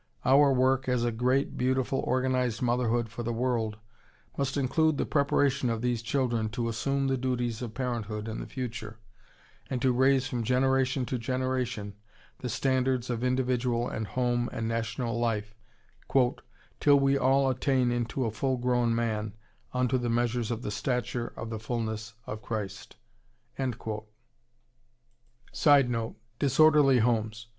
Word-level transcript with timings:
Our 0.25 0.51
work 0.51 0.89
as 0.89 1.03
a 1.05 1.11
"great, 1.11 1.55
beautiful, 1.57 1.99
organized 1.99 2.59
motherhood 2.63 3.07
for 3.09 3.21
the 3.21 3.31
world" 3.31 3.77
must 4.35 4.57
include 4.57 4.97
the 4.97 5.05
preparation 5.05 5.69
of 5.69 5.83
these 5.83 6.01
children 6.01 6.49
to 6.57 6.67
assume 6.69 7.05
the 7.05 7.17
duties 7.19 7.61
of 7.61 7.75
parenthood 7.75 8.27
in 8.27 8.39
the 8.39 8.47
future, 8.47 8.97
and 9.69 9.79
to 9.83 9.91
raise 9.93 10.25
from 10.25 10.43
generation 10.43 11.05
to 11.05 11.19
generation 11.19 11.93
the 12.39 12.49
standards 12.49 13.11
of 13.11 13.23
individual 13.23 13.87
and 13.87 14.07
home 14.07 14.49
and 14.51 14.67
national 14.67 15.19
life 15.19 15.53
"till 16.79 16.99
we 16.99 17.15
all 17.15 17.47
attain 17.51 17.91
unto 17.91 18.25
a 18.25 18.31
full 18.31 18.57
grown 18.57 18.95
man, 18.95 19.35
unto 19.71 19.99
the 19.99 20.09
measure 20.09 20.51
of 20.51 20.63
the 20.63 20.71
stature 20.71 21.31
of 21.37 21.51
the 21.51 21.59
fulness 21.59 22.15
of 22.25 22.41
Christ." 22.41 22.95
[Sidenote: 25.53 26.15
Disorderly 26.39 26.97
homes. 26.97 27.49